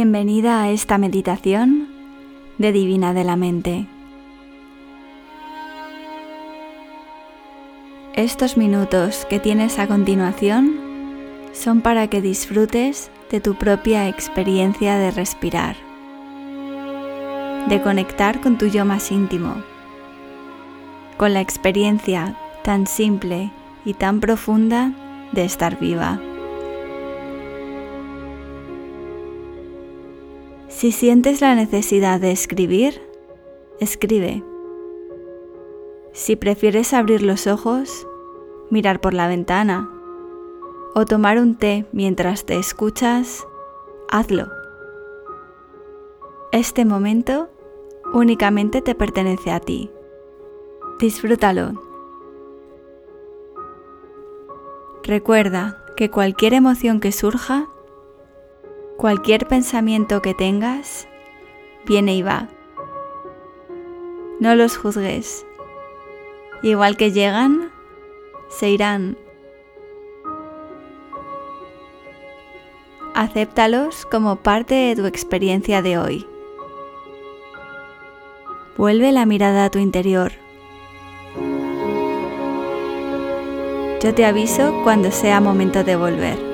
Bienvenida 0.00 0.62
a 0.62 0.70
esta 0.70 0.96
meditación 0.96 1.88
de 2.56 2.70
Divina 2.70 3.12
de 3.14 3.24
la 3.24 3.34
Mente. 3.34 3.88
Estos 8.14 8.56
minutos 8.56 9.26
que 9.28 9.40
tienes 9.40 9.80
a 9.80 9.88
continuación 9.88 10.78
son 11.52 11.80
para 11.80 12.06
que 12.06 12.22
disfrutes 12.22 13.10
de 13.32 13.40
tu 13.40 13.56
propia 13.56 14.08
experiencia 14.08 14.96
de 14.98 15.10
respirar, 15.10 15.74
de 17.68 17.82
conectar 17.82 18.40
con 18.40 18.56
tu 18.56 18.68
yo 18.68 18.84
más 18.84 19.10
íntimo, 19.10 19.64
con 21.16 21.34
la 21.34 21.40
experiencia 21.40 22.36
tan 22.62 22.86
simple 22.86 23.50
y 23.84 23.94
tan 23.94 24.20
profunda 24.20 24.92
de 25.32 25.44
estar 25.44 25.76
viva. 25.80 26.20
Si 30.78 30.92
sientes 30.92 31.40
la 31.40 31.56
necesidad 31.56 32.20
de 32.20 32.30
escribir, 32.30 33.02
escribe. 33.80 34.44
Si 36.12 36.36
prefieres 36.36 36.94
abrir 36.94 37.20
los 37.20 37.48
ojos, 37.48 38.06
mirar 38.70 39.00
por 39.00 39.12
la 39.12 39.26
ventana 39.26 39.90
o 40.94 41.04
tomar 41.04 41.38
un 41.38 41.56
té 41.56 41.84
mientras 41.90 42.44
te 42.44 42.56
escuchas, 42.60 43.44
hazlo. 44.08 44.46
Este 46.52 46.84
momento 46.84 47.50
únicamente 48.14 48.80
te 48.80 48.94
pertenece 48.94 49.50
a 49.50 49.58
ti. 49.58 49.90
Disfrútalo. 51.00 51.72
Recuerda 55.02 55.84
que 55.96 56.08
cualquier 56.08 56.54
emoción 56.54 57.00
que 57.00 57.10
surja, 57.10 57.68
cualquier 58.98 59.46
pensamiento 59.46 60.20
que 60.20 60.34
tengas, 60.34 61.06
viene 61.86 62.16
y 62.16 62.22
va. 62.22 62.48
No 64.40 64.56
los 64.56 64.76
juzgues. 64.76 65.46
Igual 66.62 66.96
que 66.96 67.12
llegan, 67.12 67.70
se 68.48 68.70
irán. 68.70 69.16
Acéptalos 73.14 74.04
como 74.04 74.36
parte 74.36 74.74
de 74.74 74.96
tu 74.96 75.06
experiencia 75.06 75.80
de 75.80 75.96
hoy. 75.98 76.26
Vuelve 78.76 79.12
la 79.12 79.26
mirada 79.26 79.66
a 79.66 79.70
tu 79.70 79.78
interior. 79.78 80.32
Yo 84.02 84.12
te 84.14 84.24
aviso 84.24 84.80
cuando 84.82 85.12
sea 85.12 85.40
momento 85.40 85.84
de 85.84 85.94
volver. 85.94 86.47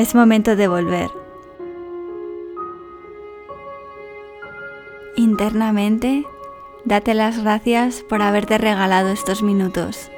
Es 0.00 0.14
momento 0.14 0.56
de 0.56 0.66
volver. 0.66 1.10
Internamente, 5.14 6.24
date 6.86 7.12
las 7.12 7.42
gracias 7.42 8.02
por 8.04 8.22
haberte 8.22 8.56
regalado 8.56 9.10
estos 9.10 9.42
minutos 9.42 10.10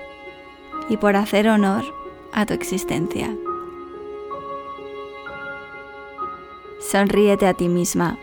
y 0.88 0.98
por 0.98 1.16
hacer 1.16 1.48
honor 1.48 1.82
a 2.30 2.46
tu 2.46 2.54
existencia. 2.54 3.36
Sonríete 6.78 7.48
a 7.48 7.54
ti 7.54 7.68
misma. 7.68 8.18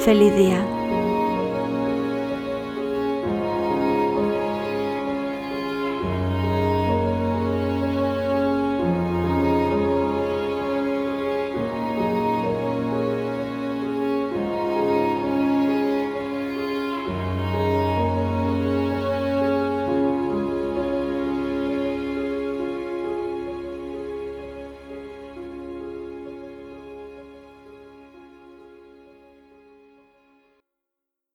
Feliz 0.00 0.36
día. 0.36 0.81